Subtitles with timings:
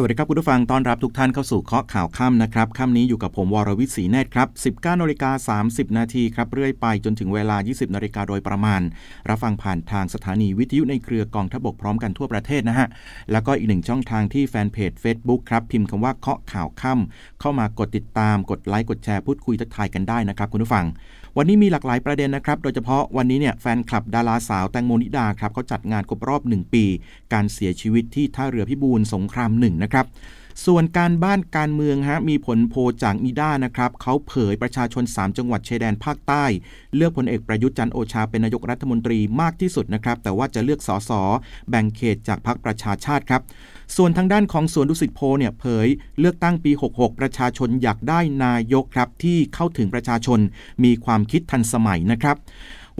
[0.00, 4.48] สวัสดีครับคุณผู้ฟังต้อนรับทุกท่านเข้าสู่เคาะข่าวค่ำนะครับค่ำนี้อยู่กับผมวรวิศีเนตรครับ
[4.84, 8.80] 19นาฬิกา30 นาทีครับเรื่อยไปจนถึงเวลา 20นาฬิกาโดยประมาณ
[9.28, 12.88] รับฟังผ่านทางสถานีวิทยุในเครือกองทบกพร้อมกันทั่วประเทศนะฮะ
[13.32, 20.86] แล้วก็อีกหนึ่งช่องทางที่แฟนเพจ Facebook ครับ พิมพ์คำว่าเคาะข่าวค่ำเข้ามากดติดตามกดไลค์กดแชร์พูดคุยทักทายกันได้นะครับคุณผู้ฟัง
[21.40, 26.84] วันนี้มีหลากหลายประเด็นนะครับ โดยเฉพาะวันนี้เนี่ยแฟนคลับดาราสาวแตงโมนิดาครับเขาจัดงานครบรอบ 1 ปี
[27.32, 30.06] การเสียชีวิตที่ท่าเรือพิบูลสงครามหนึ่งนะครับ
[30.66, 36.44] ส่วนการบ้านการเมืองฮะมีผลโพจากนิด้านะครับเขาเผยประชาชน 3 จังหวัดชายแดนภาคใต้
[36.96, 41.10] เลือกพลเอกประยุทธ์จันโอชาเป็นนายกรัฐมนตรีมากที่สุดนะครับ แต่ว่าจะเลือกสส
[41.70, 43.42] แบ่งเขตจากพรรคประชาชาติครับ
[43.96, 45.88] ส่วนทางด้านของสวนดุสิตโพเนี่ยเผย
[46.20, 50.40] เลือกตั้งปี 66 ประชาชนอยากได้นายกครับที่เข้าถึงประชาชน
[50.84, 52.36] มีความคิดทันสมัยนะครับ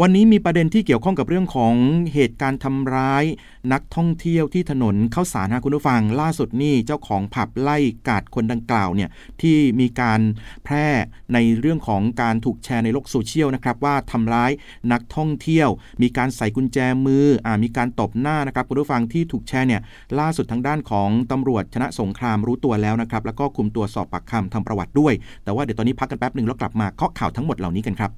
[0.03, 1.75] วันนี้มีประเด็นที่เกี่ยวข้องกับเรื่องของ
[2.15, 3.25] เหตุการณ์ทำร้าย
[3.73, 7.79] นักท่องเที่ยวที่ถนนเข้าสารนะคุณผู้ฟัง ล่าสุดนี่เจ้าของผับไล่
[8.09, 9.11] กาดคนดังกล่าวเนี่ย
[9.43, 10.21] ที่มีการ
[10.65, 10.89] แพร่
[11.35, 14.51] ในเรื่องของการถูกแชร์ในโลกโซเชียลนะครับว่าทำร้าย
[14.93, 15.69] นักท่องเที่ยว
[16.03, 19.81] มีการใส่กุญแจมืออ่ามีการตบหน้านะครับคุณผู้ฟังที่ถูกแชร์เนี่ย
[20.19, 25.13] ล่าสุดทางด้านของตำรวจชนะสงครามรู้ตัวแล้วนะครับแล้วก็คุมตัวสอบปากคำทำประวัติด้วย
[25.45, 28.13] แต่ว่าเดี๋ยวตอนนี้พักกันแป๊บหนึ่งแล้วกลับมาเคาะข่าวทั้งหมดเหล่านี้กันครับ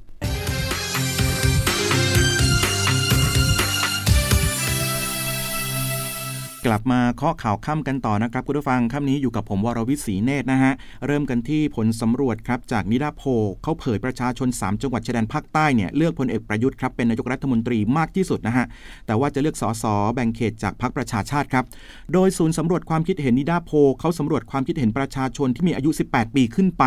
[6.72, 10.72] ลับมาเคาะข่าวค่ำกันต่อนะครับคุณผู้ฟังค่ำนี้อยู่กับผมวรวิศีเนตรนะฮะ
[11.06, 13.22] เริ่มกันที่ผลสำรวจครับจากนิดาโพ
[13.62, 18.66] เขาเผยประชาชน 3 จังหวัดชายแดนภาคใต้เนี่ยเลือกพลเอกประยุทธ์ครับเป็นนายกรัฐมนตรีมากที่สุดนะฮะ
[19.06, 21.64] แต่ว่าจะเลือกสสแบ่งเขตจากพรรคประชาชาติครับ
[22.12, 26.84] โดยศูนย์สำรวจความคิดเห็นนิดาโพเขาสำรวจความคิดเห็นประชาชนที่มีอายุ 18 ปีขึ้นไป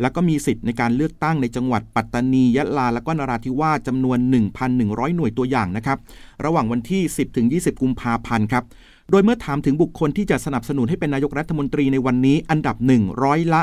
[0.00, 5.98] แล้วก็มีสิทธิ์ในการเลือกตั้งในจังหวัดปัตตานียะลาและก็นราธิวาสจำนวน 1,100 หน่วยตัวอย่างนะครับ
[6.44, 7.02] ระหว่างวันที่
[7.42, 8.64] 10-20 กุมภาพันธ์ครับ
[9.10, 13.62] โดยเมื่อถามถึงบุคคลที่จะสนับสนุนให้เป็นนายกรัฐมนตรีในวันนี้ อันดับหนึ่งร้อยละ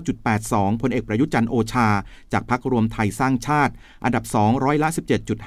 [0.00, 1.88] 19.82พลเอกประยุจันโอชา
[2.32, 3.72] จากพรรครวมไทยสร้างชาติ
[4.04, 4.88] อันดับ2ร้อยละ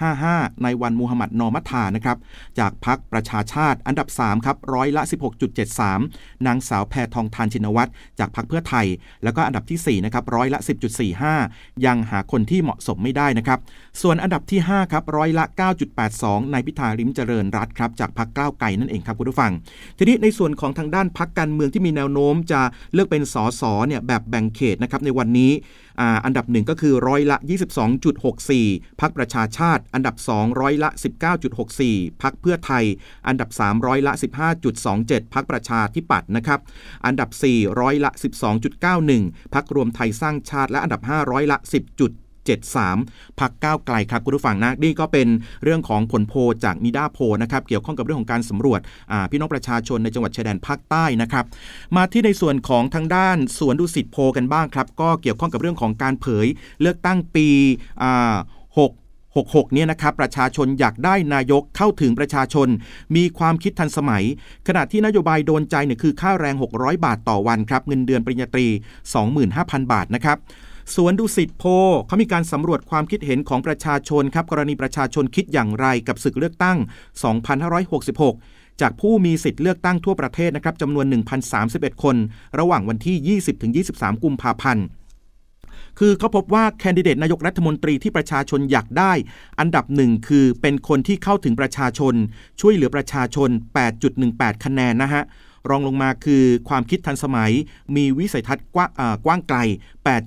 [0.02, 2.18] 17.55ในวันมูฮัมหมัดนอมัทานะครับ
[2.60, 5.02] จากพรรคประชาชาติ อันดับ3ครับร้อยละ
[5.74, 8.88] 16.73 นางสาวแพทองทานชินวัตรจากพรรคเพื่อไทย
[9.24, 10.60] แล้วก็อันดับที่4นะครับร้อยละ
[11.22, 13.60] 10.45 ยังหาคนที่เหมาะสมไม่ได้นะครับ
[14.02, 15.46] ส่วนอันดับที่5ครับร้อยละ
[16.00, 19.51] 9.82นายพิธาริมเจริญรัตครับจากพรรคก้าวไกลนั่นเองครับคุณผู้ฟัง
[19.97, 22.62] ทีนี้ในส่วนของทางด้านพักการเมืองที่มีแนวโน้มจะ
[22.94, 25.51] เลือกเป็นสสเนี่ยแบบแบ่งเขตนะครับในวันนี้
[26.25, 27.38] อันดับหนึ่งก็คือร้อยละ
[28.19, 30.90] 22.64 พักประชาชาติ อันดับ 2 ร้อยละ
[31.56, 32.84] 19.64 พักเพื่อไทย
[33.28, 34.13] อันดับ 3 ร้อยละ
[34.73, 36.59] 15.27 พักประชาธิปัตย์นะครับ
[37.06, 38.12] อันดับ 4 ร้อยละ
[38.84, 45.28] 12.91 พักรวมไทยสร้างชาติ และอันดับ 5 ร้อยละ 10 73พักก้าวไกลครับคุณผู้ฟังนะนี่ก็เป็น
[45.63, 48.80] เรื่องของผลโพจากนิดาโพนะครับเกี่ยวข้องกับเรื่องของการสำรวจ
[49.31, 51.46] พี่น้องประชาชนในจังหวัดชายแดนภาคใต้นะครับ
[51.96, 56.47] มาที่ในส่วนของทางด้านสวนดุสิตโพกันบ้างครับ ก็เกี่ยวข้องกับเรื่องของการเผย
[56.81, 58.90] เลือกตั้งปี6
[59.38, 62.68] 66เนี่ยนะครับประชาชนอยากได้นายกเข้าถึงประชาชน
[63.16, 64.24] มีความคิดทันสมัย
[64.68, 68.68] ขณะที่นโยบายโดนใจเนี่ยคือค่าแรง 600 บาทต่อวันครับ เงินเดือนปริญญาตรี
[69.30, 70.38] 25,000 บาทนะครับ
[70.96, 71.64] สวนดุสิตโพ
[72.08, 76.78] เขามีการสำรวจความคิดเห็นของประชาชนครับกรณีประชาชนคิดอย่างไรกับศึกเลือกตั้ง
[78.00, 81.06] 2566 จากผู้มีสิทธิ์เลือกตั้งทั่วประเทศนะครับจำนวน
[81.53, 82.16] 1,031 คน
[82.59, 83.40] ระหว่างวันที่
[83.94, 84.86] 20-23 กุมภาพันธ์
[86.00, 89.14] คือเขาพบว่าแคนดิเดตนายกรัฐมนตรีที่ประชาชนอยากได้
[89.59, 92.14] อันดับหนึ่งคือเป็นคนที่เข้าถึงประชาชน
[92.62, 93.50] ช่วยเหลือประชาชน
[94.08, 95.24] 8.18 คะแนนนะฮะ
[95.70, 97.52] รองลงมาคือความคิดทันสมัย
[97.96, 98.66] มีวิสัยทัศน์
[99.26, 99.58] กว้างไกล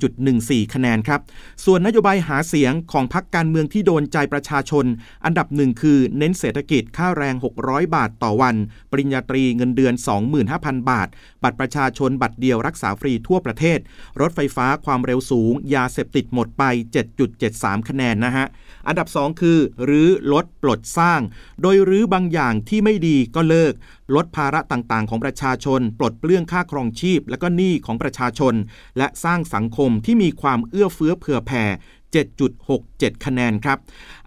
[0.03, 1.21] 8.14 คะแนนครับ
[1.65, 4.84] ส่วนนโยบายหาเสียงของพรรคการเมืองที่โดนใจประชาชน
[5.25, 7.34] อันดับหนึ่งคือเน้นเศรษฐกิจค่าแรง
[7.65, 8.56] 600 บาทต่อวัน
[8.91, 9.95] ปริญญาตรีเงินเดือน
[10.43, 11.09] 25,000 บาท
[11.43, 13.78] บัตรประชาชนบัตรเดียวรักษาฟรีทั่วประเทศ
[14.21, 16.63] รถไฟฟ้าความเร็วสูง ยาเสพติดหมดไป
[17.27, 18.47] 7.73 คะแนนนะฮะ
[18.89, 19.59] อันดับ 2 คือ
[19.89, 21.21] รื้อลดปลดสร้าง
[21.63, 23.72] โดยรื้อบางอย่างที่ไม่ดีก็เลิก
[24.15, 28.54] ลดภาระต่างๆ ของประประชาชน ปลดเปลื้องค่าครองชีพ และก็หนี้ของประชาชน
[28.98, 31.65] และสร้างสังคมที่มีความเอื้อเฟื้อเผื่อแผ่
[32.44, 33.78] 7.67 คะแนนครับ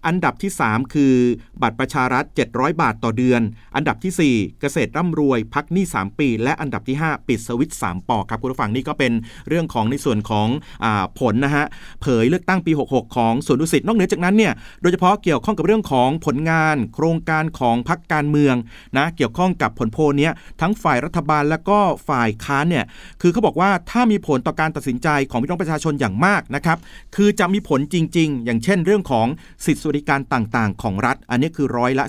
[0.08, 1.16] อันดับที่ 3 คือ
[1.62, 3.42] บัตรประชารัฐ 700 บาทต่อเดือน
[3.76, 9.14] อันดับที่ 4 เกษตรร่ำรวย พักหนี้ 3 ปี และอันดับที่ 5 ปิดสวิต3ปอครับคุณผู้ฟังนี่ก็เป็น
[9.48, 10.48] เรื่องของในส่วนของ
[10.84, 10.86] อ
[11.20, 11.66] ผลนะฮะ
[12.02, 18.56] เผยเลือกตั้งปี 66 ของสวนดุสิตนอกเหนือจากนั้นเนี่ยโดยเฉพาะเกี่ยวข้องกับเรื่องของผลงาน โครงการของพักการเมือง
[18.98, 20.30] นะเกี่ยวข้องกับผลโพลนี้
[20.62, 21.80] ทั้งฝ่ายรัฐบาลและก็
[22.10, 22.86] ฝ่ายค้านเนี่ย
[23.22, 26.78] คือเขาบอกว่าถ้ามีผลต่อการตัดสินใจของพี่น้องประชาชนอย่างมากนะครับ
[27.16, 29.28] คือจะมีผลจริง ๆ อย่างเช่น เรื่องของ
[29.66, 32.06] สิทธิริการต่างๆ ของรัฐ อันนี้คือร้อยละ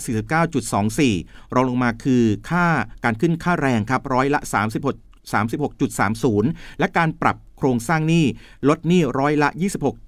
[0.74, 2.66] 49.24 รองลงมาคือค่า
[3.04, 4.94] การขึ้นค่าแรงครับร้อยละ 36
[5.32, 8.24] 36.30 และการปรับโครงสร้างหนี้
[8.68, 9.48] ลดหนี้ร้อยละ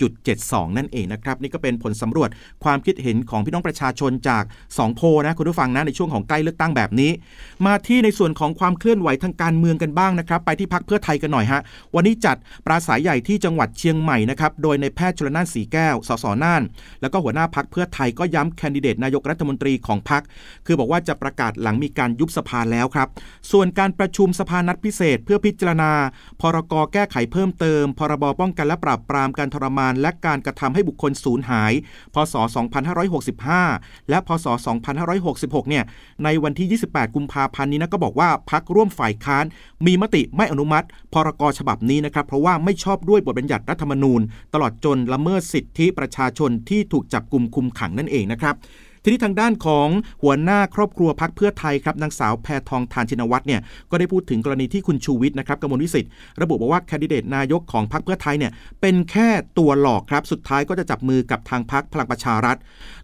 [0.09, 2.29] 26.72 นั่นเองนะครับ นี่ก็เป็นผลสำรวจ
[2.65, 7.11] ความคิดเห็นของพี่น้องประชาชนจาก 2 โพนะคุณผู้ฟังนะในช่วงของใกล้เลือกตั้งแบบนี้
[7.67, 11.61] มาที่ในส่วนของความเคลื่อนไหวทางการเมืองกันบ้างนะครับ ไปที่พักเพื่อไทยกันหน่อยฮะ
[11.95, 16.63] วันนี้จัดปราศัยใหญ่ที่จังหวัดเชียงใหม่นะครับโดยในแพทย์ชลน่านสีแก้วสสน่าน
[17.01, 20.23] แล้วก็หัวหน้าพักเพื่อไทยก็ย้ำแคนดิเดตนายกรัฐมนตรีของพัก
[20.67, 23.09] คือบอกว่าจะประกาศหลังมีการยุบสภาแล้วครับ
[23.53, 25.93] ส่วนการประชุมสภานัดพิเศษ เพื่อพิจารณา
[26.41, 31.73] พรกแก้ไขเพิ่มเติม พรบป้องกันและปราบปรามการทรมาน และการกระทำให้บุคคลสูญหาย
[32.15, 32.35] พศ
[33.23, 34.47] 2565 และพศ
[35.09, 35.85] 2566 เนี่ย
[36.25, 39.45] ในวันที่ 28 กุมภาพันธ์นี้นะก็บอกว่าพักร่วมฝ่ายค้าน
[39.87, 44.21] มีมติไม่อนุมัติ พรกฉบับนี้นะครับ เพราะว่าไม่ชอบด้วยบทบัญญัติรัฐธรรมนูญ
[44.55, 48.55] ตลอดจนละเมิดสิทธิประชาชนที่ถูกจับกลุ่มคุมขังนั่นเองนะครับ
[49.07, 49.89] ทีนี้ทางด้านของ
[50.23, 53.61] หัวหน้าครอบครัวพักเพื่อไทยครับนางสาวแพทองทานชินวัตรเนี่ย
[53.91, 56.11] ก็ได้พูดถึงกรณีที่คุณชูวิทย์นะครับกมลวิสิทธิ์
[56.43, 62.57] ระบุบอกว่าแคนดิเดตนายกของพักเพื่อไทยเนี่ยเป็นแค่ตัวหลอกครับสุดท้ายก็จะจับมือกับทางพักพลังประชารัฐ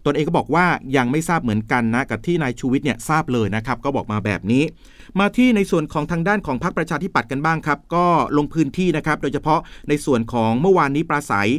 [0.05, 0.65] ตนเองก็บอกว่า
[0.97, 4.63] ยังไม่ทราบเหมือนกันนะกับที่นายชูวิทย์เนี่ยทราบเลยนะครับก็บอกมาแบบนี้
[5.19, 8.05] มาที่ในส่วนของทางด้านของพรรคประชาธิปัตย์กันบ้างครับ ก็
[8.37, 9.59] ลงพื้นที่นะครับ โดยเฉพาะ
[9.89, 11.49] ในส่วนของเมื่อวานนี้ปราศัย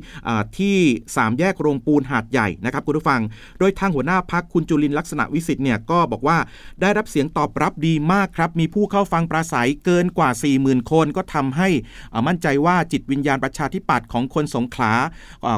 [0.59, 0.77] ที่
[1.09, 3.21] 3แยกโรงปูนหาดใหญ่นะครับคุณผู้ฟัง
[3.59, 6.39] โดยทางหัวหน้าพักคุณจุลินลักษณะวิสิทธิ์เนี่ยก็บอกว่า
[6.81, 10.31] ได้รับเสียงตอบรับดีมากครับ มีผู้เข้าฟังปราศัยเกินกว่า
[10.61, 11.69] 40,000 คนก็ทำให้
[12.27, 14.93] มั่นใจว่าจิตวิญญาณประชาธิปัตย์ของคนสงขลา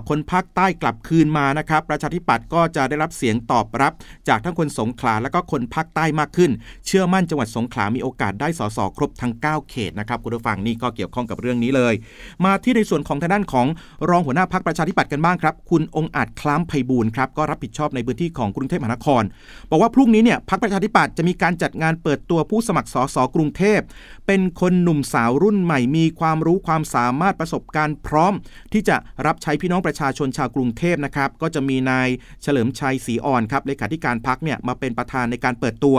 [0.09, 3.93] คนภาคใต้กลับคืนมานะครับ ประชาธิปัตย์ก็จะได้รับเสียงตอบรับ
[4.29, 6.51] จากทั้งคนสงขลาและก็คนภาคใต้มากขึ้น
[6.87, 11.95] เชื่อมั่นจังหวัดสงขลามีโอกาสได้สสครบทั้ง 9 เขตนะครับคุณผู้ฟังนี่ก็เกี่ยวข้องกับเรื่องนี้เลย
[12.45, 13.67] มาที่ในส่วนของทางด้านของ
[14.11, 19.23] รองหัวหน้าพักประชาธิปัตย์กันบ้างครับ คุณองอาจคล้ามไพบูลครับก็รับผิดชอบในพื้นที่ของกรุงเทพมหานคร
[19.71, 23.81] บอกว่าพรุ่งนี้เนี่ยพักประชาธิปัตย์จะมีการจัดงานเปิดตัวผู้สมัครสสกรุงเทพ
[24.27, 28.33] เป็นคนหนุ่มสาวรุ่นใหม่ มีความรู้ความสามารถประสบการณ์พร้อม
[28.73, 28.97] ที่จะ
[29.27, 32.09] รับใช้พี่น้องประชาชนชาวกรุงเทพนะครับก็จะมีนาย
[32.43, 35.97] เฉลิมชัยศรีอ่อนครับเลขาธิการพักเนี่ยมาเป็นประธานในการเปิดตัว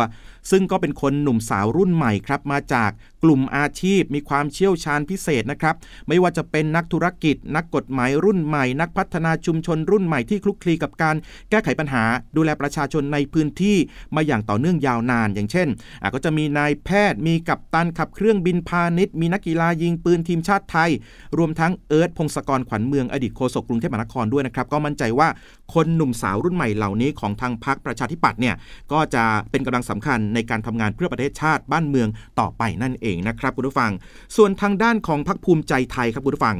[0.50, 2.92] ซึ่งก็เป็นคนหนุ่มสาวรุ่นใหม่ครับมาจาก
[3.24, 5.76] กลุ่มอาชีพมีความเชี่ยวชาญพิเศษนะครับ
[6.08, 11.16] ไม่ว่าจะเป็นนักธุรกิจ นักกฎหมายรุ่นใหม่ นักพัฒนาชุมชนรุ่นใหม่ที่คลุกคลีกับการ
[11.50, 12.04] แก้ไขปัญหา
[12.36, 13.78] ดูแลประชาชนในพื้นที่
[14.16, 15.68] มาอย่างต่อเนื่องยาวนาน อย่างเช่น
[16.14, 20.90] ก็จะมีนายแพทย์ มีกัปตันขับเครื่องบินพาณิชย์ มีนักกีฬายิงปืนทีมชาติไทย
[21.38, 25.28] รวมทั้งเอิร์ธพงศกรขวัญเมืองอดีตโฆษกกรุงเทพมหานครด้วยนะครับ ก็มั่นใจว่า
[25.74, 28.56] คนหนุ่มสาวรุ่นใหม่เหล่านี้ของทางพรรคประชาธิปัตย์เนี่ย
[28.92, 32.08] ก็จะเป็นกำลังสำคัญในการทำงานเพื่อประเทศชาติบ้านเมือง
[32.40, 33.92] ต่อไปนั่นเองนะครับคุณผู้ฟัง
[34.36, 36.58] ส่วนทางด้านของพรรคภูมิใจไทยครับคุณผู้ฟัง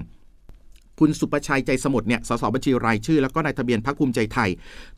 [1.00, 4.50] คุณสุประชัยใจสมุทรเนี่ย สสบัญชีรายชื่อ แล้วก็นายทะเบียนพรรคภูมิใจไทย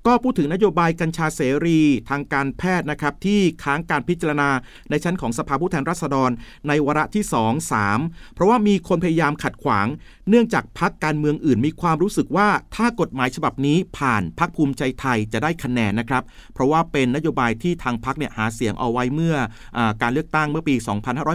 [0.05, 1.79] ก็พูดถึงนโยบายกัญชาเสรี
[2.09, 4.49] ทางการแพทย์นะครับ ที่ค้างการพิจารณา
[4.89, 6.31] ในชั้นของสภาผู้แทนราษฎร
[6.67, 7.23] ในวาระที่
[7.53, 9.87] 2 3 เพราะว่ามีคนพยายามขัดขวาง
[10.29, 16.23] เนื่องจากพรรคการเมืองอื่นมีความรู้สึกว่าถ้ากฎหมายฉบับนี้ผ่านพรรคภูมิใจไทยจะได้คะแนนนะครับ
[16.53, 19.35] เพราะว่าเป็นนโยบายที่ทางพรรคเนี่ยหาเสียงเอาไว้เมื่อ
[19.77, 20.75] อการเลือกตั้งเมื่อปี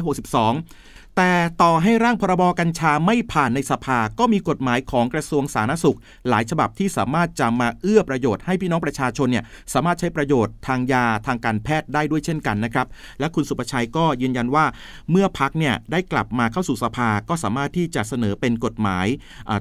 [0.05, 1.33] 2562 แต่
[1.63, 5.97] ต่อให้ร่างพรบกัญชาไม่ผ่านในสภาก็มีกฎหมายของกระทรวงสาธารณสุข
[6.29, 12.87] หลายฉบับที่สามารถจะมาเอื้อประโยชน์ให้พี่น้องประชาชนเนี่ยสามารถใช้ประโยชน์ทางยาทางการแพทย์ได้ด้วยเช่นกันนะครับ
[13.21, 14.65] และคุณสุประชัยก็ยืนยันว่า
[15.11, 19.07] เมื่อพักเนี่ยได้กลับมาเข้าสู่สภาก็สามารถที่จะเสนอเป็นกฎหมาย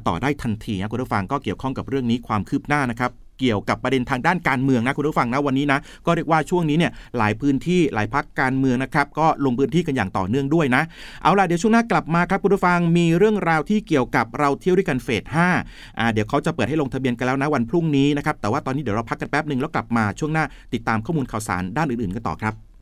[0.07, 10.83] ต่อได้ทันทีนะคุณผู้ฟังก็เกี่ยวข้องกับเรื่องนี้ความคืบหน้านะครับ เกี่ยวกับประเด็นทางด้านการเมืองนะคุณผู้ฟังนะวันนี้นะก็เรียกว่าช่วงนี้เนี่ยหลายพื้นที่หลายพักการเมืองนะครับก็ลงพื้นที่กันอย่างต่อเนื่องด้วยนะ
[11.23, 15.23] เอาล่ะเดี๋ยวช่วงหน้ากลับมาครับคุณผู้ฟังมีเรื่องราวที่เกี่ยวกับเราเที่ยวด้วยกันเฟส
[15.61, 22.72] 5อ่าเดี๋ยวเขาจะเปิดให้ลงทะเบียนกันแล้วนะวันพรุ่งนี้นะครับแต่ว่าตอนนี้เดี๋ยวเราพักกันแป๊บหนึ่งแล้วกลับมาช่วงหน้าติดตามข้อมูลข่าวสารด้านอื่นๆกันต่อครับ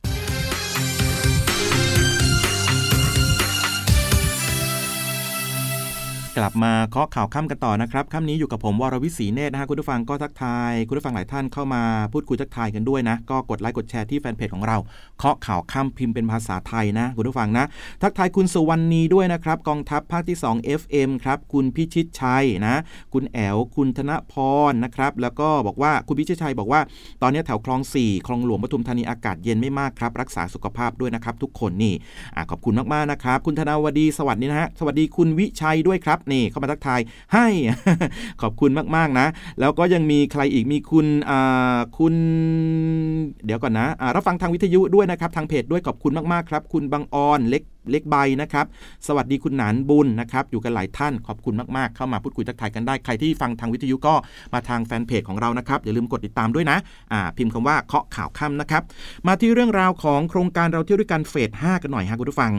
[6.37, 11.83] กลับมาเคาะข่าวค่ำกันต่อนะครับค่ำนี้อยู่กับผมวรวิศีเนตรนะฮะคุณผู้ฟังก็ทักทาย คุณผู้ฟังหลายท่านเข้ามา
[12.13, 14.77] พูดคุยทักทายกันด้วยนะ ก็กดไลค์กดแชร์ที่แฟนเพจของเรา
[15.17, 17.65] เคาะข่าวค่ำพิมพ์เป็นภาษาไทยนะ คุณผู้ฟังนะ
[18.01, 22.75] ทักทายคุณสุวรรณีด้วยนะครับกองทัพภาคที่ 2 FM ครับคุณพิชิตชัยนะ
[23.13, 24.33] คุณแอลคุณธนพ
[24.71, 26.81] รนะครับแล้วก็บอกว่าคุณพิชิตชัยบอกว่า
[27.21, 31.93] ตอนนี้แถวคลอง 4 คลองหลวงปทุมธานีอากาศเย็นไม่มากครับรักษาสุขภาพด้วยนะครับทุกคนนี่
[32.35, 36.99] อขอบคุณมากๆนะครับคุณธนาวดีสวัสดีนะฮะสวัสดีคุณวิชัยด้วยครับนี่เข้ามาทักทาย
[37.33, 37.47] ให้
[38.41, 39.27] ขอบคุณมากๆนะ
[39.59, 41.07] แล้วก็ยังมีใครอีกมีคุณ
[41.97, 42.15] คุณ
[43.45, 48.65] เดี๋ยวก่อนนะรับฟังทางวิทยุด้วยนะครับ ทางเพจด้วยขอบคุณมากๆครับ คุณบางออนเล็กเล็กใบนะครับ
[49.07, 54.15] สวัสดีคุณหนานบุญนะครับ อยู่กันหลายท่านขอบคุณมากๆ เข้ามาพูดคุยทักทายกันได้ ใครที่ฟังทางวิทยุก็
[54.53, 56.77] มาทางแฟนเพจของเรานะครับ อย่าลืมกดติดตามด้วยนะ
[57.11, 58.81] อ่า พิมพ์คำว่าเคาะข่าวค่ำนะครับ
[59.27, 62.51] มาที่เรื่องราวของโครงการเราเที่ยวด้วยกันเฟส 5 กันหน่อยฮะคุณผู้ฟัง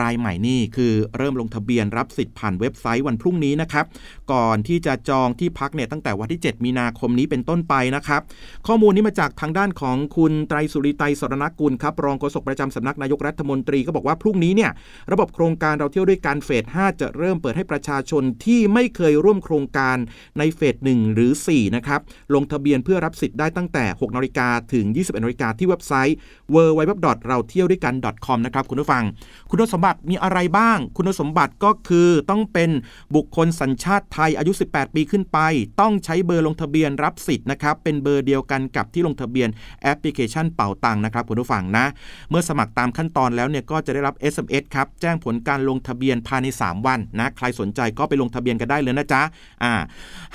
[0.00, 3.84] รายใหม่นี่คือเริ่มลงทะเบียนรับสิทธิ์ผ่านเว็บไซต์วันพรุ่งนี้นะครับ
[4.32, 8.20] ก่อนที่จะจองที่พักเนี่ยตั้งแต่วันที่ 7 มีนาคมนี้เป็นต้นไปนะครับ
[8.66, 14.67] ข้อมูลนี้มาจากทางด้านของคุณไตรสุริไตสรณกุลครับ รองโฆษกประจำสำนักนายกรัฐมนตรีก็บอกว่าพรุ่งนี้เนี่ย
[15.12, 19.96] ระบบโครงการเราเที่ยวด้วยกันเฟส 5 จะเริ่มเปิดให้ประชาชนที่ไม่เคยร่วมโครงการ
[20.38, 22.00] ในเฟส 1 หรือ 4 นะครับ
[22.34, 26.16] ลงทะเบียนเพื่อรับสิทธิ์ได้ตั้งแต่ 6นาฬิกาถึง 21นาฬิกาที่เว็บไซต์
[26.54, 26.92] w w w
[27.28, 27.94] เราเที่ยวด้วยกัน
[28.26, 29.04] .com นะครับคุณผู้ฟัง
[29.50, 32.70] คุณสมบัติมีอะไรบ้าง คุณสมบัติก็คือต้องเป็น
[33.14, 35.38] บุคคลสัญชาติไทยอายุ 18 ปีขึ้นไป
[35.80, 39.48] ต้องใช้เบอร์ลงทะเบียนรับสิทธิ์นะครับเป็นเบอร์เดียวกันกับที่ลงทะเบียน
[39.82, 41.86] แอปพลิเคชันเป๋าตังนะครับคุณผู้ฟังนะ
[42.30, 49.22] เมื่อสมัครตามขั้นตอนแล้วเนี่ยก็จะได้รับ SMS ครับ แจ้งผลการลงทะเบียนภายใน 3 วันนะ ใครสนใจก็ไปลงทะเบียนกันได้เลยนะจ๊ะ
[49.64, 49.74] อ่า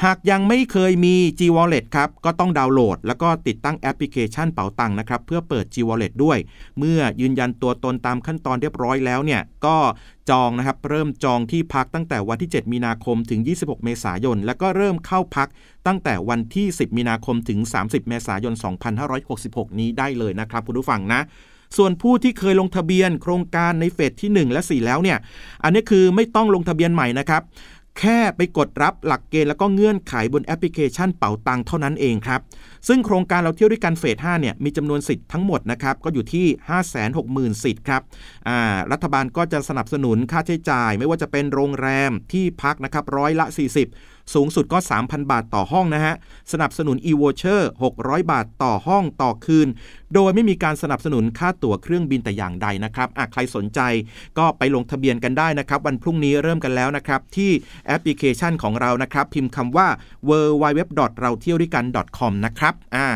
[0.03, 6.37] หากยังไม่เคยมี G Wallet ครับ ก็ต้องดาวน์โหลด แล้วก็ติดตั้งแอปพลิเคชันเป๋าตังค์นะครับ เพื่อเปิด G Wallet ด้วย
[6.79, 9.77] เมื่อยืนยันตัวตนตามขั้นตอนเรียบร้อยแล้วเนี่ย ก็
[10.29, 15.47] จองนะครับ เริ่มจองที่พักตั้งแต่วันที่ 7 มีนาคมถึง 26 เมษายน แล้วก็เริ่มเข้าพัก
[15.87, 18.53] ตั้งแต่วันที่ 10 มีนาคมถึง 30 เมษายน
[19.17, 21.21] 2566 นี้ได้เลยนะครับคุณผู้ฟังนะ
[21.77, 25.17] ส่วนผู้ที่เคยลงทะเบียนโครงการในเฟสที่ 1 และ 4 แล้วเนี่ย
[25.63, 27.43] อันนี้คือไม่ต้องลงทะเบียนใหม่นะครับ
[27.99, 32.41] แค่ไปกดรับหลักเกณฑ์แล้วก็เงื่อนไขบนแอปพลิเคชันเป๋าตังเท่านั้นเองครับ
[32.87, 36.45] ซึ่งโครงการเราเที่ยวด้วยกันเฟส 5 เนี่ย มีจำนวนสิทธิ์ทั้งหมดนะครับ ก็อยู่ที่
[37.53, 38.01] 560,000 สิทธิ์ครับ
[38.91, 43.45] รัฐบาลก็จะสนับสนุนค่าใช้จ่าย ไม่ว่าจะเป็นโรงแรมที่พักนะครับร้อยละ
[43.87, 46.13] 40สูงสุดก็ 3,000 บาทต่อห้องนะฮะ
[46.51, 47.61] สนับสนุน e-voucher
[47.95, 49.67] 600 บาทต่อห้องต่อคืน
[50.13, 53.79] โดยไม่มีการสนับสนุนค่าตั๋วเครื่องบินแต่อย่างใดนะครับใครสนใจ
[54.37, 57.51] ก็ไปลงทะเบียนกันได้นะครับ วันพรุ่งนี้เริ่มกันแล้วนะครับ ที่
[57.87, 59.87] แอปพลิเคชันของเรานะครับ พิมพ์คำว่า
[60.29, 60.31] w
[60.63, 60.81] w w
[61.21, 61.85] เราเที่ยวด้วยกัน
[62.17, 63.07] .com นะครับอ่า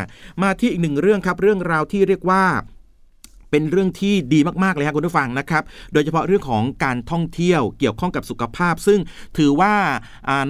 [0.41, 2.43] มาที่อีกหนึ่งเรื่องครับเรื่องราวที่เรียกว่า
[3.51, 5.63] เป็นเรื่องที่ดีมากๆเลยครับคุณผู้ฟังนะครับ
[5.93, 8.99] โดยเฉพาะเรื่องของการท่องเที่ยวเกี่ยวข้องกับสุขภาพ ซึ่ง
[9.37, 9.73] ถือว่า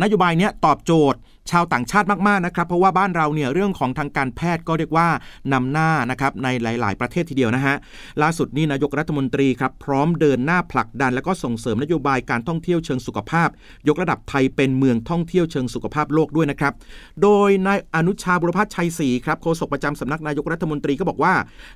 [0.02, 1.20] นโยบายนี้ตอบโจทย์
[1.52, 5.08] ชาวต่างชาติมากๆนะครับ เพราะว่าบ้านเราเนี่ยเรื่องของทางการแพทย์ก็เรียกว่า
[5.54, 7.76] นำหน้านะครับในหลาย ๆ ประเทศทีเดียวนะฮะ
[8.22, 13.50] ล่าสุดนี้นายกรัฐมนตรีครับพร้อมเดินหน้าผลักดัน และก็ส่งเสริมนโยบายการท่องเที่ยวเชิงสุขภาพ
[13.88, 16.74] ยกระดับไทยเป็นเมืองท่องเที่ยวเชิงสุขภาพโลกด้วยนะครับ
[17.22, 21.34] โดยนายอนุชาบุรพัฒชัยศรีครับโฆษกประจำสำนักนายกรัฐมนตรีก็บอกว่า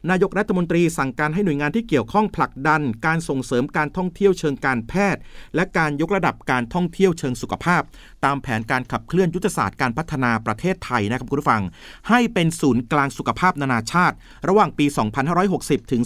[0.09, 5.21] นายกรัฐมนตรีสั่งการให้หน่วยงานที่เกี่ยวข้องผลักดัน การส่งเสริมการท่องเที่ยวเชิงการแพทย์
[5.55, 7.81] และการยกระดับการท่องเที่ยวเชิงสุขภาพ
[8.25, 11.63] ตามแผนการขับเคลื่อนยุทธศาสตร์การพัฒนาประเทศไทยนะครับคุณผู้ฟัง
[12.09, 14.15] ให้เป็นศูนย์กลางสุขภาพนานาชาติ
[14.47, 14.85] ระหว่างปี
[15.39, 16.01] 2560 ถึง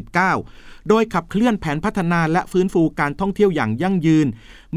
[0.00, 4.26] 2569 โดยขับเคลื่อนแผนพัฒนาและฟื้นฟูการท่องเที่ยวอย่างยั่งยืน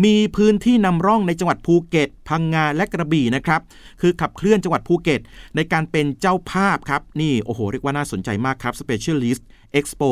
[0.04, 3.62] มีพื้นที่นำร่องในจังหวัดภูเก็ต พังงาและกระบี่นะครับ
[4.02, 5.22] คือขับเคลื่อนจังหวัดภูเก็ต
[5.56, 9.42] ในการเป็นเจ้าภาพครับ นี่โอ้โหเรียกว่าน่าสนใจมากครับ Specialised
[9.80, 10.10] Expo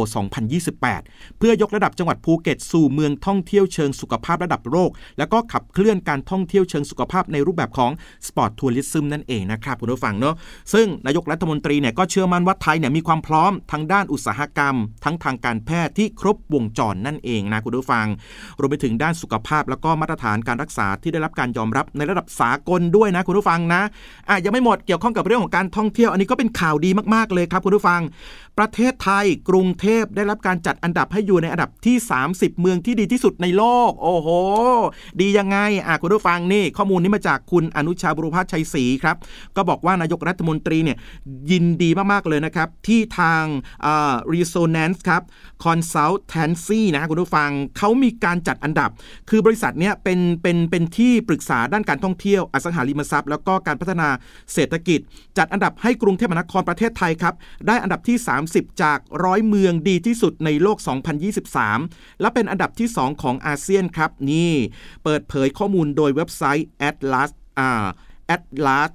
[0.68, 7.92] 2028 เพื่อยกระดับจังหวัดภูเก็ตสู่เมืองท่องเที่ยวเชิงสุขภาพระดับโลก แล้วก็ขับเคลื่อนการท่องเที่ยวเชิงสุขภาพในรูปแบบของ
[8.28, 10.36] Sport Tourism นั่นเองนะครับคุณผู้ฟังเนาะ
[10.74, 18.08] ซึ่งนายกรัฐมนตรีเนี่ยก็เชื่อมั่นว่าไทยเนี่ยมีความพร้อมทั้งด้านอุตสาหกรรม ทั้งทางการแพทย์ที่ครบวงจรนั่นเองนะคุณผู้ฟัง
[18.60, 23.82] รวมไปถึงด้านสุขภาพแล้วก็มาตรฐานการรักษาที่ได้รับการยอมรับในระดับสากลด้วยนะคุณผู้ฟังนะ
[24.30, 28.02] อะยังไม่หมดเกี่ยวข้องกับเรื่องของการท่องเที่ยว อันนี้ก็เป็นข่าวดีมากๆเลยครับคุณผู้ฟัง
[28.58, 31.98] ประเทศไทยกรุงเทพได้รับการจัดอันดับให้อยู่ในอันดับที่
[32.30, 34.30] 30 เมืองที่ดีที่สุดในโลก โอ้โห
[35.22, 35.58] ดียังไง
[35.88, 39.16] อะคุณผู้ฟังนี่ ข้อมูลนี้มาจากคุณอนุชาบุรุพัฒชัยศรีครับ
[39.56, 40.98] ก็บอกว่านายกรัฐมนตรีเนี่ย
[41.52, 43.44] ยินดีมาก ๆ เลยนะครับ ที่ทาง
[43.86, 45.22] อ่า Resonance ครับ
[45.66, 48.90] Consultancy นะคุณผู้ฟังเขามีการจัดอันดับ
[49.30, 54.10] คือบริษัทเนี้ยเป็นเป็นเป็นที่ปรึกษาด้านการท่องเที่ยวอสังหาริมทรัพย์ แล้วก็การพัฒนา
[54.54, 55.00] เศรษฐกิจ
[55.38, 57.34] จัดอันดับให้กรุงเทพมหานครประเทศไทยครับ
[57.68, 58.18] ได้อันดับที่
[58.50, 59.00] 30 จาก
[59.34, 60.78] 100 เมืองดีที่สุดในโลก
[61.70, 64.54] 2023 และเป็นอันดับที่ 2 ของอาเซียนครับ นี่
[65.04, 67.86] เปิดเผยข้อมูลโดยเว็บไซต์ Atlas อ่า
[68.36, 68.92] Atlas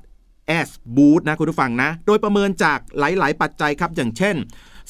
[0.66, 4.36] S Boot นะคุณผู้ฟังนะ โดยประเมินจากหลาย ๆ ปัจจัยครับ อย่างเช่น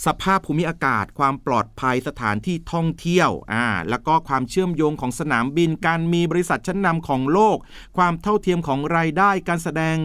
[0.06, 7.56] สภาพภูมิอากาศ ความปลอดภัยสถานที่ท่องเที่ยวอ่าแล้วก็ความเชื่อมโยงของสนามบิน การมีบริษัทชั้นนำของโลก
[7.96, 9.96] ความเท่าเทียมของรายได้ การแสดง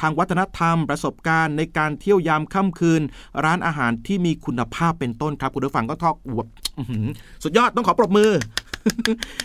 [0.00, 3.02] ทางวัฒนธรรม ประสบการณ์ในการเที่ยวยามค่ำคืน
[3.44, 6.46] ร้านอาหารที่มีคุณภาพเป็นต้นครับคุณผู้ฟังก็ทอกอวบ
[7.44, 8.30] สุดยอดต้องขอปรบมือ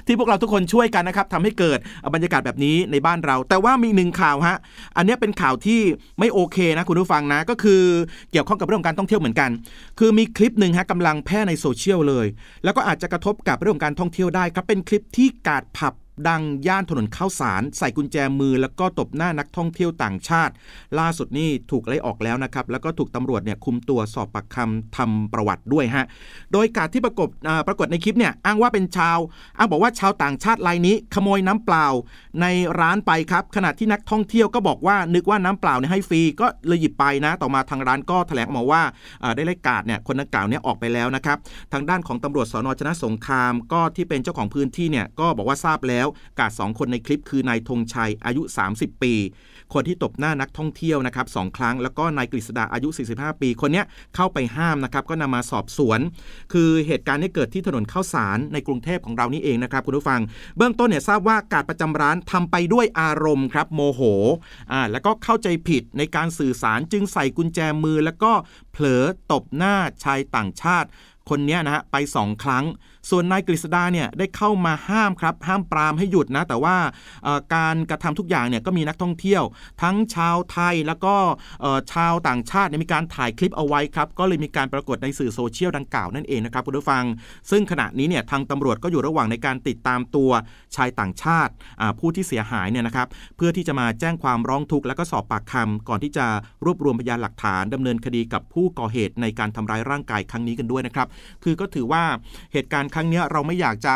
[0.06, 1.80] ที่พวกเราทุกคนช่วยกันนะครับทำให้เกิด
[2.14, 4.58] บรรยากาศแบบนี้ในบ้านเรา แต่ว่ามีหนึ่งข่าวฮะ
[4.98, 5.82] อันนี้เป็นข่าวที่
[6.20, 7.82] ไม่โอเคนะคุณผู้ฟังนะก็คือ
[8.32, 9.50] เกี่ยวข้องกับเรื่องการท่องเที่ยวเหมือนกัน
[10.00, 12.28] คือมีคลิปหนึ่งฮะกำลังแพร่ในโซเชียลเลย
[12.64, 15.94] แล้วก็อาจจะกระทบกับเรื่องการท่องเที่ยวได้ครับเป็นคลิปที่กาดผับ
[16.28, 20.54] ดังย่านถนนข้าวสาร ใส่กุญแจมือแล้วก็ตบหน้านักท่องเที่ยวต่างชาติ
[21.00, 26.06] ล่าสุดนี่ถูกไล่ออกแล้วนะครับ แล้วก็ถูกตำรวจเนี่ยคุมตัวสอบปากคำทำประวัติด้วยฮะ
[26.54, 27.30] โดยการที่ประกบ
[27.68, 29.18] ปรากฏในคลิปเนี่ยอ้างว่าเป็นชาว
[29.58, 31.88] อ้างบอกว่าชาวต่างชาติรายนี้ ขโมยน้ำเปล่า
[32.42, 32.46] ใน
[32.80, 38.82] ร้านไปครับ ขณะที่นักท่องเที่ยวก็บอกว่านึกว่าน้ำเปล่าเนี่ยให้ฟรีก็เลยหยิบไปนะ ต่อมาทางร้านก็แถลงออกมาว่า
[39.36, 41.38] ได้ไล่กาดเนี่ยคนนักกล่าวเนี่ยออกไปแล้วนะครับ
[41.74, 46.07] ทางด้านของตำรวจสนชนะสงครามก็ที่เป็นเจ้าของพื้นที่เนี่ยก็บอกว่าทราบแล้ว
[46.40, 48.42] กาดสองคนในคลิปคือนายธงชัยอายุ
[48.74, 49.14] 30 ปี
[49.74, 53.84] คนที่ตบหน้านักท่องเที่ยวนะครับสองครั้ง แล้วก็นายกฤษดาอายุ 45 ปี คนนี้
[54.16, 56.00] เข้าไปห้ามนะครับก็นำมาสอบสวน
[56.54, 60.22] คือเหตุการณ์นี้เกิดที่ถนนข้าวสารในกรุงเทพของเรานี่เองนะครับคุณผู้ฟัง
[60.58, 64.02] เบื้องต้นเนี่ยทราบว่าการประจำร้านทำไปด้วยอารมณ์ครับโมโห
[64.72, 68.32] อ่าแล้วก็เข้าใจผิดในการสื่อสารจึงใส่กุญแจมือ แล้วก็
[68.72, 70.90] เผลอตบหน้าชายต่างชาติ
[71.30, 72.66] คนนี้นะฮะไปสองครั้ง
[73.10, 76.76] ส่วนนายกฤษดาเนี่ยได้เข้ามาห้ามครับห้ามปรามให้หยุดนะ แต่ว่า
[77.56, 79.44] การกระทำทุกอย่างเนี่ยก็มีนักท่องเที่ยว
[79.82, 81.16] ทั้งชาวไทยแล้วก็
[81.94, 87.04] ชาวต่างชาติมีการถ่ายคลิปเอาไว้ครับ ก็เลยมีการปรากฏในสื่อโซเชียลดังกล่าวนั่นเองนะครับคุณผู้ฟัง
[87.52, 90.32] ซึ่งขณะนี้เนี่ยทางตำรวจก็อยู่ระหว่างในการติดตามตัว
[90.76, 91.52] ชายต่างชาติ
[92.00, 96.26] ผู้ที่เสียหายเนี่ยนะครับเพื่อที่จะมาแจ้งความร้องทุกข์และก็สอบปากคำก่อนที่จะ
[96.66, 101.08] รวบรวมพยานหลักฐานดำเนินคดีกับผู้ก่อเหตุในการทำร้ายร่างกายครั้งนี้กันด้วยนะครับ
[101.44, 102.04] คือก็ถือว่า
[102.54, 103.96] เหตุการณ์รั้งนี้เราไม่อยากจะ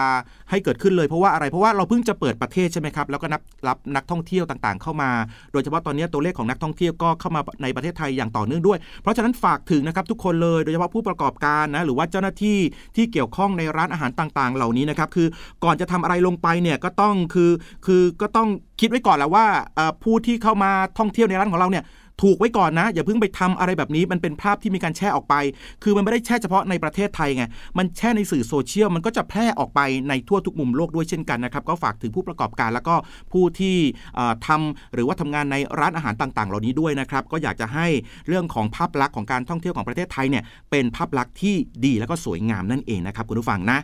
[0.50, 5.10] ให้เกิดขึ้นเลยเพราะว่าอะไรเพราะว่าเราเพิ่งจะเปิดประเทศใช่ไหมครับแล้วก็นับรับนักท่องเที่ยวต่างๆ เข้ามา
[5.52, 12.58] โดยเฉพาะตอนนี้ตัวเลขของนักท่องเที่ยวก็เข้ามาในประเทศไทยอย่างต่อเนื่องด้วย เพราะฉะนั้นฝากถึงนะครับทุกคนเลยโดยเฉพาะผู้ประกอบการนะหรือว่าเจ้าหน้าที่
[12.96, 15.28] ที่เกี่ยวข้องในร้านอาหารต่างๆ เหล่านี้นะครับคือ
[15.64, 17.52] ก่อนจะทำอะไรลงไปเนี่ยก็ต้องคือ
[17.86, 19.46] คือก็ต้องคิดไว้ก่อนแล้วว่า
[20.04, 21.84] ผู้ที่เข้ามาท่องเที่ยวในร้านของเราเนี่ย
[22.22, 25.36] ถูกไว้ก่อนนะ อย่าเพิ่งไปทำอะไรแบบนี้มันเป็นภาพที่มีการแชร์ออกไป
[25.84, 27.44] คือมันไม่ได้แช่เฉพาะในประเทศไทยไง
[27.78, 32.96] มันแช่ในสื่อโซเชียลมันก็จะแพร่ออกไปในทั่วทุกมุมโลกด้วยเช่นกันนะครับก็ฝากถึงผู้ประกอบการแล้วก็
[33.32, 33.76] ผู้ที่
[34.48, 37.88] ทำหรือว่าทำงานในร้านอาหารต่าง ๆ เหล่านี้ด้วยนะครับก็อยากจะให้
[38.28, 41.56] เรื่องของภาพลักษณ์ของการท่องเที่ยวของประเทศไทยเนี่ยเป็นภาพลักษณ์ที่
[41.86, 43.80] ดีแล้วก็สวยงามนั่นเองนะครับคุณผู้ฟังนะ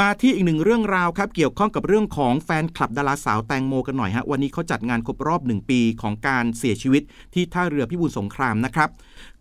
[0.00, 7.02] มาที่อีกหนึ่งเรื่องราวครับเกี่ยวข้องกับเรื่องของแฟนคลับดาราสาวแตงโมกันหน่อยฮะวันนี้เขาจัดงานครบรอบ 1 ปีของการเสียชีวิต
[7.34, 8.88] ที่ท่าเรือือพิบูลสงครามนะครับ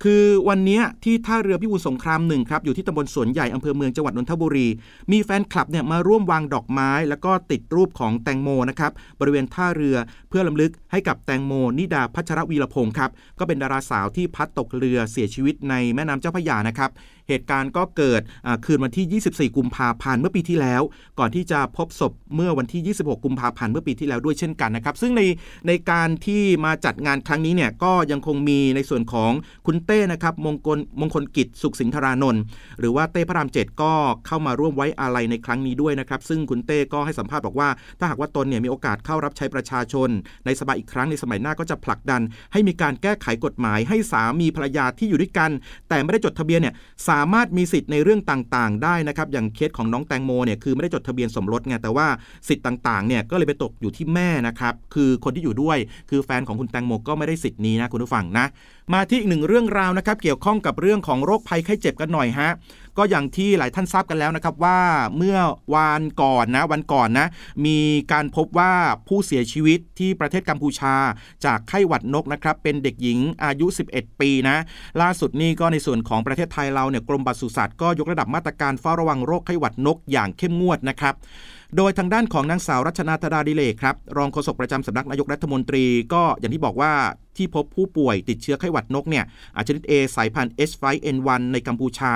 [0.04, 4.68] คือวันนี้ที่ท่าเรือพิบูลสงครามหนึ่งครับอยู่ที่ตำบลสวนใหญ่อำเภอเมืองจังหวัดนนทบุรี
[5.12, 9.96] มีแฟนคลับเนี่ยมาร่วมวางดอกไม้ แล้วก็ติดรูปของแตงโมนะครับบริเวณท่าเรือ
[10.30, 16.92] เพื่อลำลึกให้กับแตงโมนิดาพัชรวีรพงศ์ครับก็เป็นดาราสาวที่พัดตกเรือเสียชีวิตในแม่น้ำเจ้าพระยานะครับ
[17.30, 18.22] เหตุการณ์ก็เกิด
[18.66, 20.82] คืนวันที่ 24 กุมภาพันธ์เมื่อปีที่แล้ว
[21.20, 25.22] ก่อนที่จะพบศพเมื่อวันที่ 26 กุมภาพันธ์เมื่อปีที่แล้วด้วยเช่นกันนะครับ ซึ่งใน
[25.68, 29.32] ในการที่มาจัดงานครั้งนี้เนี่ยก็ยังคงมีในส่วนของ
[29.66, 32.42] คุณเต้นะครับมงคลมงคลกิจสุขสินธารานนท์
[32.80, 33.94] หรือว่าเต้พระรามเจ็ดก็
[34.28, 40.10] เข้ามาร่วมไว้อาลัยในครั้งนี้ด้วยนะครับ ซึ่งคุณเต้ก็ให้สัมภาษณ์บอกว่า ถ้าหากว่าตนเนี่ยมีโอกาสเข้ารับใช้ประชาชน
[40.46, 42.22] ในสมัยอีกครั้งในสมัยหน้าก็จะผลักดัน
[42.54, 45.52] ให้มีการแก้ไขกฎหมายให้สามีภรรยาที่อยู่ด้วยกัน
[45.90, 46.76] แต่ไม่ได้จดทะเบียนเนี่ย
[47.08, 52.08] สาามารถมีสิทธิ์ในเรื่องต่างๆ ได้นะครับอย่างเคสของน้องแตงโมเนี่ยคือไม่ได้จดทะเบียนสมรสไงแต่ว่า
[52.48, 55.78] สิทธิ์ต่างๆเนี่ยก็เลยไปตกอยู่ที่แม่นะครับคือคนที่อยู่ด้วย
[56.10, 58.46] คือแฟนของคุณแตงโมก็ไม่ได้สิทธิ์นี้นะคุณผู้ฟังนะ
[58.94, 62.50] มาที่อีกหนึ่งเรื่องราวนะครับเกี่ยวข้องกับเรื่องของโรคภัยไข้เจ็บกันหน่อยฮะ
[62.98, 64.80] ก็อย่างที่หลายท่านทราบกันแล้วนะครับว่า
[65.18, 65.38] เมื่อ
[65.76, 67.28] วานก่อนนะวันก่อนนะ
[67.66, 67.80] มี
[68.12, 68.74] การพบว่า
[69.08, 70.96] ผู้เสียชีวิตที่ประเทศกัมพูชา
[71.46, 74.58] จากไข้หวัดนกนะครับเป็นเด็กหญิงอายุ 11 ปีนะ
[75.02, 81.16] ล่าสุดนี่ก็ในส่วนของประเทศไทยเราเนี่ยกรมปศุสัตว์ก็ยกระดับมาตรการเฝ้าระวังโรคไข้หวัดนกอย่างเข้มงวดนะครับ
[81.78, 86.92] โดยทางด้านของนางสาวรัชนาธดาดิเลกครับรองโฆษกประจำสำนักนายกรัฐมนตรีก็อย่างที่บอกว่า
[87.38, 89.26] ที่พบผู้ป่วยติดเชื้อไข้หวัดนกเนี่ย
[89.68, 92.12] ชนิด A สายพันธุ์ H5N1 ในกัมพูชา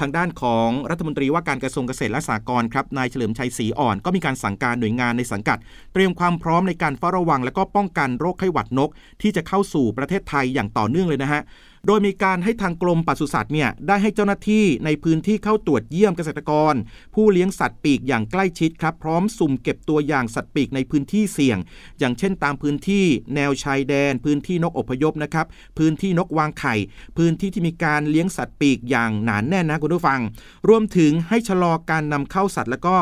[0.00, 5.58] ทางด้านของรัฐมนตรีว่าการกระทรวงเกษตรและสหกรณ์ครับนายเฉลิมชัยศรีอ่อนก็มีการสั่งการหน่วยงานในสังกัด
[5.92, 8.90] เตรียมความพร้อมในการเฝ้าระวัง และก็ป้องกันโรคไข้หวัดนก
[9.22, 11.42] ที่จะเข้าสู่ประเทศไทยอย่างต่อเนื่องเลยนะฮะ
[11.86, 16.74] โดยมีการให้ทางกรมปศุสัตว์เนี่ยได้ให้เจ้าหน้าที่ในพื้นที่เข้าตรวจเยี่ยมเกษตรกร
[17.14, 21.58] ผู้เลี้ยงสัตว์ปีกอย่างใกล้ชิดครับพร้อมสุ่มเก็บตัวอย่างสัตว์ปีกในพื้นที่เสี่ยง
[21.98, 25.46] อย่างเช่นตามพื้นที่แนวชายแดน พื้นที่นกอพยพนะครับ
[25.78, 26.74] พื้นที่นกวางไข่
[27.18, 30.20] พื้นที่ที่มีการเลี้ยงสัตว์ปีกอย่างหนานแน่นนะคุณผู้ฟัง
[30.68, 32.96] รวมถึงให้ชะลอการนำเข้าสัตว์ แล้วก็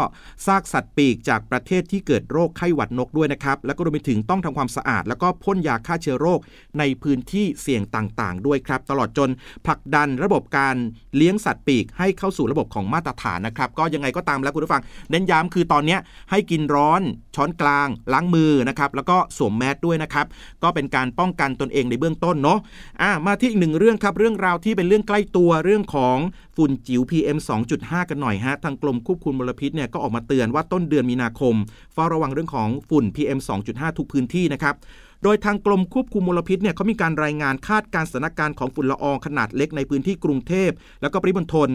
[0.46, 6.40] ซากสัตว์ปีกจากประเทศที่เกิดโรคไข้หวัดนกด้วยนะครับแล้วก็รวมไปถึงต้องทำความสะอาด แล้วก็พ่นยาฆ่าเชื้อโรค
[6.78, 9.30] ในพื้นที่เสี่ยงต่าง ๆ ด้วยครับตลอดจน
[9.66, 10.76] ผลักดันระบบการ
[11.16, 15.96] เลี้ยงสัตว์ปีก ให้เข้าสู่ระบบของมาตรฐานนะครับ ก็ยังไงก็ตามแล้วคุณผู้ฟังเน้นย้ำคือตอนนี้
[16.30, 17.00] ให้กินร้อน
[17.34, 20.26] ช้อนกลาง ล้างมือนะครับแล้วก็สวมแมสด้วยนะครับ
[20.62, 22.58] ก็เป็นการป้องกันตนเองในเบื้องต้นเนาะ
[23.02, 26.16] อะมาที่อีกหนึ่งเรื่องครับเรื่องราวที่เป็นเรื่องใกล้ตัวเรื่องของ
[26.56, 27.38] ฝุ่นจิ๋ว PM
[27.74, 31.54] 2.5 กันหน่อยฮะทางกรมควบคุมมลพิษเนี่ยก็ออกมาเตือนว่าต้นเดือนมีนาคม
[31.92, 34.74] เฝ้าระวังเรื่องของฝุ่น PM 2.5 ทุกพื้นที่นะครับ
[35.22, 40.70] โดยทางกรมควบคุมมลพิษเนี่ยเขามีการรายงานคาดการสถานการณ์ของฝุ่นละอองขนาดเล็กในพื้นที่กรุงเทพ
[41.02, 41.68] แล้วก็ปริมณฑล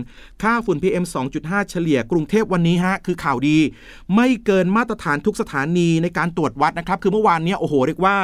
[0.43, 1.05] ค่าฝุ่น PM
[1.37, 3.57] 2.5 เฉลี่ยกรุงเทพวันนี้ฮะคือข่าวดี
[4.15, 8.17] ไม่เกินมาตรฐานทุกสถานีในการตรวจวัดนะครับคือเมื่อวานเนี้โอ้โหเรียกว่า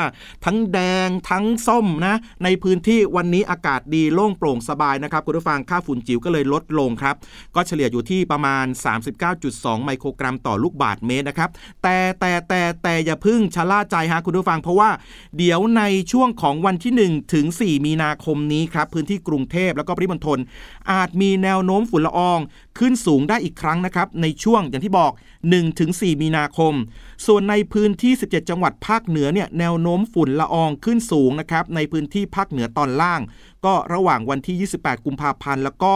[0.46, 7.16] ทั้งแดงทั้งส้มนะในพื้นที่วันนี้อากาศดีโล่งโปร่งสบายนะครับคุณผู้ฟังค่าฝุ่นจิ๋วก็เลยลดลงครับ
[7.56, 8.66] ก็เฉลี่ยอยู่ที่ประมาณ
[9.26, 11.50] 39.2 ไมโครกรัมต่อลูกบาศก์เมตรนะครับ
[11.84, 14.90] แต่แต่แต่แต่อย่าพึ่งชะล่าใจฮะคุณผู้ฟังเพราะว่า
[15.38, 20.39] เดี๋ยวในช่วงของวันที่ 1 ถึง 4 มีนาคมนี้ครับ พื้นที่กรุงเทพแล้วก็ปริมณฑล
[20.91, 22.39] อาจมีแนวโน้มฝุ่นละออง
[22.80, 25.12] ขึ้นสูงได้อีกครั้งนะครับ ในช่วงอย่างที่บอก
[25.68, 26.74] 1-4 มีนาคม
[27.26, 33.22] ส่วนในพื้นที่ 17 จังหวัดภาคเหนือเนี่ยแนวโน้มฝุ่นละอองขึ้นสูงนะครับในพื้นที่ภาคเหนือตอนล่าง
[33.66, 35.94] ก็ระหว่างวันที่ 28 กุมภาพันธ์แล้วก็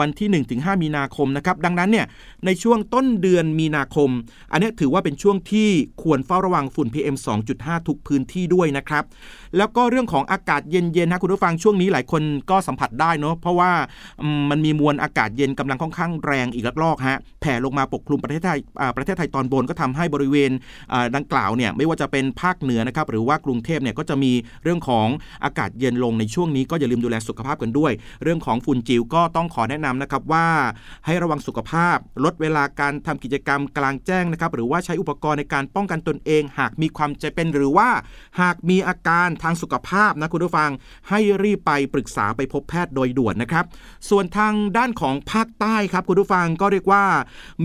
[0.00, 2.06] วันที่ 1-5 มีนาคมนะครับดังนั้นเนี่ย
[2.46, 4.10] ในช่วงต้นเดือนมีนาคม
[4.52, 5.68] อันนี้ถือว่าเป็นช่วงที่
[6.02, 7.16] ควรเฝ้าระวังฝุ่น PM
[7.52, 9.04] 2.5 ทุกพื้นที่ด้วยนะครับ
[9.56, 13.70] แล้วก็เรื่องของอากาศเย็นๆนะคุณผู้ฟังช่วงนี้หลายคนก็สัมผัสได้เนาะเพราะว่า
[14.50, 18.58] มันมีมวลอากาศเย็นกำลังค่อนข้างแรงอีกระลอกฮะแผ่ลงมาปกคลุมประเทศไทย
[18.96, 20.50] ประเทศไทยตอนบนก็ทำให้บริเวณ
[21.16, 25.08] ดังกล่าวเนี่ยไม่ว่าจะเป็นภาคเหนือนะครับหรือว่ากรุงเทพเนี่ยก็จะมีเรื่องของ
[25.44, 30.46] อากาศเย็นลงในช่วงนี้ก็อย่าลืมดูแลสุขภาพกันด้วย เรื่องของฝุ่นจิ๋วก็ต้องขอแนะนำนะครับว่า
[31.06, 37.88] ให้ระวังสุขภาพ ลดเวลาการทำกิจกรรมกลางแจ้งนะครับหรือว่าใช้อุปกรณ์ในการป้องกันตนเอง หากมีความจำเป็นหรือว่า
[38.40, 40.70] หากมีอาการทางสุขภาพนะคุณผู้ฟัง
[41.08, 43.64] ให้รีบไปปรึกษาไปพบแพทย์โดยด่วนนะครับ
[44.10, 47.04] ส่วนทางด้านของภาคใต้ครับคุณผู้ฟังก็เรียกว่า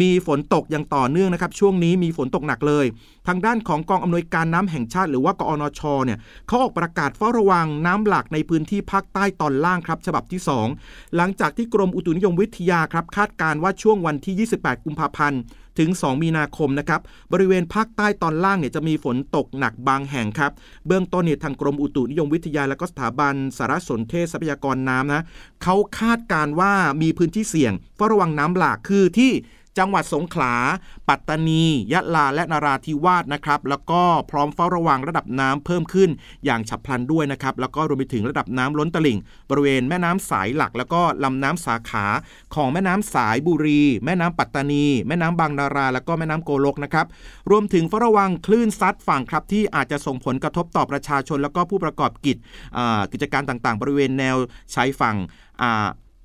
[0.02, 2.86] มีฝนตกอย่างต่อเนื่องนะครับ ช่วงนี้มีฝนตกหนักเลย
[3.28, 10.42] ทางด้านของกองอำนวยการน้ำแห่งชาติ หรือว่ากอนชเนี่ยเขาออกประกาศเฝ้าระวังน้ำหลากในพื้นที่ภาคใต้ตอนล่างครับ ฉบับที่
[10.78, 15.40] 2 หลังจากที่กรมอุตุนิยมวิทยาครับคาดการว่าช่วงวันที่ 28 กุมภาพันธ์
[15.78, 17.02] ถึง 2 มีนาคมนะครับ
[17.34, 20.52] บริเวณภาคใต้ตอนล่างเนี่ยจะมีฝนตกหนักบางแห่งครับ
[20.88, 25.24] เบื้องต้นเนี่ยทางกรมอุตุนิยมวิทยาและก็สถาบันสารสนเทศทรัพยากรน้ำนะ
[25.64, 29.32] เขาคาดการว่ามีพื้นที่เสี่ยงเฝ้าระวังน้ำหลากคือที่
[29.78, 30.56] จังหวัดสงขลา
[31.10, 36.10] ปัตตานี ยะลา และนาราธิวาสนะครับ แล้วก็พร้อมเฝ้าระวังระดับน้ำเพิ่มขึ้น
[36.46, 42.06] อย่างฉับพลันด้วยนะครับ แล้วก็รวมไปถึงระดับน้ำล้นตลิ่ง บริเวณแม่น้ำสายหลัก แล้วก็ลำน้ำสาขา
[42.56, 47.06] ของแม่น้ำสายบุรี แม่น้ำปัตตานี แม่น้ำบางนารา แล้วก็แม่น้ำโกลกนะครับ
[47.52, 52.38] รวมถึงเฝ้าระวังคลื่นซัดฝั่งครับที่อาจจะส่งผลกระทบต่อประชาชน แล้วก็ผู้ประกอบกิจ
[53.12, 54.36] กิจการต่างๆ บริเวณแนว
[54.74, 55.16] ชายฝั่ง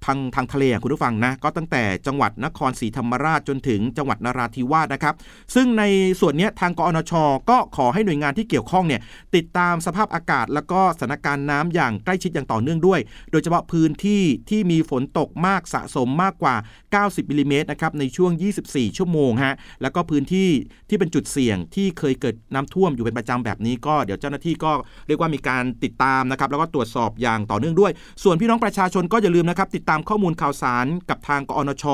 [0.05, 5.15] ทางทางทะเลคุณผู้ฟังนะก็ตั้งแต่จังหวัดนครศรีธรรมราชจนถึงจังหวัดนราธิวาสนะครับ
[5.55, 5.85] ซึ่งใน
[6.21, 7.13] ส่วนนี้ทางกอนช
[7.51, 9.01] ก็ขอให้หน่วยงานที่เกี่ยวข้องเนี่ย
[9.37, 16.55] ติดตามสภาพอากาศ แล้วก็สถานการณ์น้ำอย่างใกล้ชิดอย่างต่อเนื่องด้วย โดยเฉพาะพื้นที่ที่มีฝนตกมากสะสมมากกว่า
[16.97, 18.31] 90มิลิเมตรนะครับในช่วง
[18.65, 20.49] 24 ชั่วโมงฮะแล้วก็พื้นที่
[20.89, 24.71] ที่เป็นจุดเสี่ยงที่เคยเกิดน้ำท่วมอยู่เป็นประจำแบบนี้ก็เดี๋ยวเจ้าหน้าที่ก็
[25.07, 31.85] เรียกว่ามีการติดตามนะครับแล้วก็ตรวจสอบอย่างต่อเนื่องด้วย ส่วนพี่น้องประชาชนก็อย่าลืมนะครับติดตามข้อมูลข่าวสารกับทางกอนช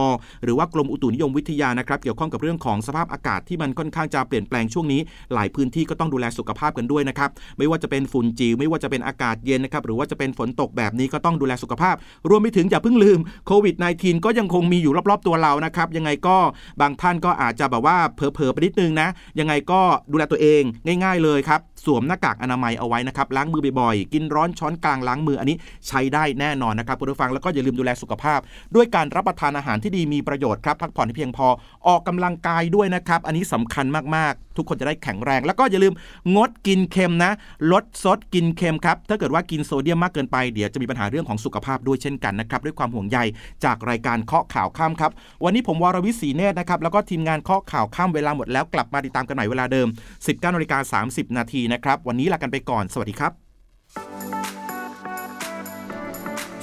[0.45, 5.01] หรือว่ากรมอุตุนิยมวิทยานะครับเกี่ยวข้องกับเรื่องของสภาพอากาศที่มันค่อนข้างจะเปลี่ยนแปลงช่วงนี้
[5.35, 11.95] หลายพื้นที่ก็ต้องดูแลสุขภาพกันด้วยนะครับไม่ว่าจะเป็นฝุ่นจิ๋วไม่ว่าจะเป็นอากาศเย็นนะครับหรือว่าจะเป็นฝนตกแบบนี้ก็ต้องดูแลสุขภาพ
[12.29, 16.37] รวมไปถึงอย่าเพิ่งลืมโควิด -19 ก็ยังคงมีอยู่รอบๆตัวเรานะครับยังไงก็
[16.81, 19.81] บางท่านก็อาจจะแบบว่าเผลอๆไปนิดนึงนะยังไงก็
[20.13, 20.63] ดูแลตัวเอง
[21.05, 25.57] ง่าย ๆเลยครับสวมหน้ากากอนามัยเอาไว้นะครับล้างมือบ่อยๆ กินร้อนช้อนกลางล้างมืออันนี้
[25.89, 28.41] ใช้ได้แน่นอนนะครับคุณผู้ฟังแล้วก็อย่าลืมดูแลสุขภาพ
[28.75, 31.47] ด้วยการรับประทานอาหารที่ดีมีประโยชน์ครับพักผ่อนที่เพียงพอ
[31.87, 35.95] ออกกำลังกายด้วยนะครับอันนี้สำคัญมากๆทุกคนจะได้แข็งแรง แล้วก็อย่าลืม
[36.37, 37.33] งดกินเค็มนะ
[37.73, 43.19] ลดซดกินเค็มครับ ถ้าเกิดว่ากินโซเดียมมากเกินไปเดี๋ยวจะมีปัญหาเรื่องของสุขภาพด้วยเช่นกันนะครับ ด้วยความห่วงใย
[43.65, 45.11] จากรายการเคาะข่าวข้ามครับ
[45.45, 49.89] วันนี้ผมวรวิศีเนตรนะครับ แล้วก็ทีมงานเคาะข่าวข้ามเวลาหมดแล้วกลับมาติดตามกันใหม่เวลาเดิม
[50.21, 53.33] 19นาฬิกา30 นาทีนะครับ วันนี้ลากันไปก่อน สวัสดีครับ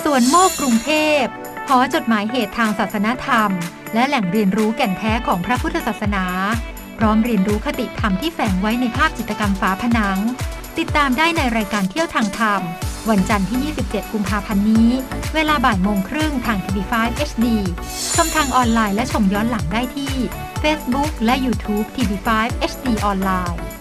[0.04, 1.23] สวนโมกกรุงเทพ
[1.69, 3.49] หอจดหมายเหตุทางศาสนธรรม
[3.93, 6.23] และแหล่งเรียนรู้แก่นแท้ของพระพุทธศาสนา
[7.03, 10.19] ร้อมเรียนรู้คติธรรมที่แฝงไว้ในภาพจิตรกรรมฝาผนัง
[10.77, 12.61] ติดตามได้ในรายการเที่ยวทางธรรม
[13.09, 14.89] วันจันทร์ที่ 27 กุมภาพันธ์นี้
[15.35, 17.45] เวลาบ่ายโมงครึ่งทางทีวี5 HD
[18.15, 20.13] ชมทางออนไลน์และชมย้อนหลังได้ที่
[20.63, 22.29] Facebook และ YouTube TV5
[22.71, 23.81] HD ออนไลน์